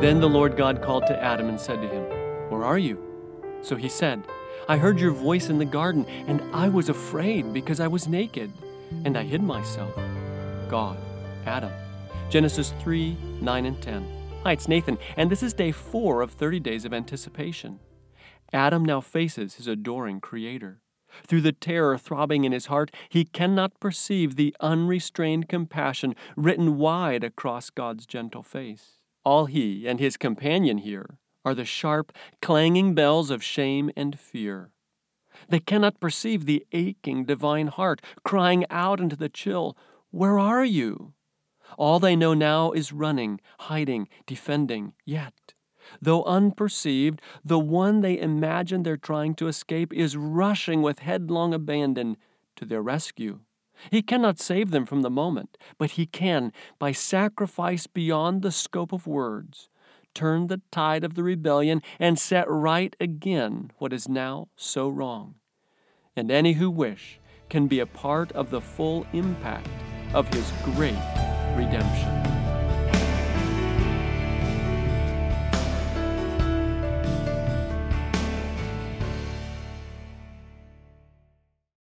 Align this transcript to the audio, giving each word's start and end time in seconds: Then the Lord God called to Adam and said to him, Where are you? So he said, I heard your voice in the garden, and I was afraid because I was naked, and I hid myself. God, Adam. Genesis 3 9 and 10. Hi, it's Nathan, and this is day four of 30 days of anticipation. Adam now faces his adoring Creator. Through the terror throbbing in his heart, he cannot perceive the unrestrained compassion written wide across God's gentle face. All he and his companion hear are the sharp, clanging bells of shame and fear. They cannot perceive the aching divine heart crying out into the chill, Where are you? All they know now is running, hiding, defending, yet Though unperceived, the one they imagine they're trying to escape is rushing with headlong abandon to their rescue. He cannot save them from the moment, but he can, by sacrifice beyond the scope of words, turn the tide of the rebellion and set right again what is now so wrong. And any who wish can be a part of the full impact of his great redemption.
Then 0.00 0.20
the 0.20 0.28
Lord 0.28 0.58
God 0.58 0.82
called 0.82 1.06
to 1.06 1.22
Adam 1.22 1.48
and 1.48 1.58
said 1.58 1.80
to 1.80 1.88
him, 1.88 2.02
Where 2.50 2.64
are 2.64 2.76
you? 2.76 3.02
So 3.62 3.76
he 3.76 3.88
said, 3.88 4.22
I 4.68 4.76
heard 4.76 5.00
your 5.00 5.10
voice 5.10 5.48
in 5.48 5.56
the 5.56 5.64
garden, 5.64 6.04
and 6.26 6.42
I 6.52 6.68
was 6.68 6.90
afraid 6.90 7.54
because 7.54 7.80
I 7.80 7.88
was 7.88 8.06
naked, 8.06 8.52
and 9.06 9.16
I 9.16 9.22
hid 9.22 9.42
myself. 9.42 9.94
God, 10.68 10.98
Adam. 11.46 11.72
Genesis 12.28 12.74
3 12.80 13.16
9 13.40 13.64
and 13.64 13.80
10. 13.80 14.06
Hi, 14.42 14.52
it's 14.52 14.68
Nathan, 14.68 14.98
and 15.16 15.30
this 15.30 15.42
is 15.42 15.54
day 15.54 15.72
four 15.72 16.20
of 16.20 16.32
30 16.32 16.60
days 16.60 16.84
of 16.84 16.92
anticipation. 16.92 17.80
Adam 18.52 18.84
now 18.84 19.00
faces 19.00 19.54
his 19.54 19.66
adoring 19.66 20.20
Creator. 20.20 20.82
Through 21.26 21.40
the 21.40 21.52
terror 21.52 21.96
throbbing 21.96 22.44
in 22.44 22.52
his 22.52 22.66
heart, 22.66 22.90
he 23.08 23.24
cannot 23.24 23.80
perceive 23.80 24.36
the 24.36 24.54
unrestrained 24.60 25.48
compassion 25.48 26.14
written 26.36 26.76
wide 26.76 27.24
across 27.24 27.70
God's 27.70 28.04
gentle 28.04 28.42
face. 28.42 28.98
All 29.26 29.46
he 29.46 29.88
and 29.88 29.98
his 29.98 30.16
companion 30.16 30.78
hear 30.78 31.18
are 31.44 31.52
the 31.52 31.64
sharp, 31.64 32.12
clanging 32.40 32.94
bells 32.94 33.28
of 33.28 33.42
shame 33.42 33.90
and 33.96 34.16
fear. 34.16 34.70
They 35.48 35.58
cannot 35.58 35.98
perceive 35.98 36.46
the 36.46 36.64
aching 36.70 37.24
divine 37.24 37.66
heart 37.66 38.00
crying 38.22 38.64
out 38.70 39.00
into 39.00 39.16
the 39.16 39.28
chill, 39.28 39.76
Where 40.12 40.38
are 40.38 40.64
you? 40.64 41.12
All 41.76 41.98
they 41.98 42.14
know 42.14 42.34
now 42.34 42.70
is 42.70 42.92
running, 42.92 43.40
hiding, 43.58 44.06
defending, 44.26 44.92
yet 45.04 45.54
Though 46.00 46.22
unperceived, 46.22 47.20
the 47.44 47.58
one 47.58 48.02
they 48.02 48.20
imagine 48.20 48.84
they're 48.84 48.96
trying 48.96 49.34
to 49.36 49.48
escape 49.48 49.92
is 49.92 50.16
rushing 50.16 50.82
with 50.82 51.00
headlong 51.00 51.52
abandon 51.52 52.16
to 52.54 52.64
their 52.64 52.80
rescue. 52.80 53.40
He 53.90 54.02
cannot 54.02 54.38
save 54.38 54.70
them 54.70 54.86
from 54.86 55.02
the 55.02 55.10
moment, 55.10 55.56
but 55.78 55.92
he 55.92 56.06
can, 56.06 56.52
by 56.78 56.92
sacrifice 56.92 57.86
beyond 57.86 58.42
the 58.42 58.52
scope 58.52 58.92
of 58.92 59.06
words, 59.06 59.68
turn 60.14 60.46
the 60.46 60.62
tide 60.70 61.04
of 61.04 61.14
the 61.14 61.22
rebellion 61.22 61.82
and 61.98 62.18
set 62.18 62.48
right 62.48 62.96
again 63.00 63.70
what 63.78 63.92
is 63.92 64.08
now 64.08 64.48
so 64.56 64.88
wrong. 64.88 65.34
And 66.16 66.30
any 66.30 66.54
who 66.54 66.70
wish 66.70 67.20
can 67.48 67.66
be 67.66 67.80
a 67.80 67.86
part 67.86 68.32
of 68.32 68.50
the 68.50 68.60
full 68.60 69.06
impact 69.12 69.68
of 70.14 70.26
his 70.32 70.50
great 70.64 70.98
redemption. 71.54 72.25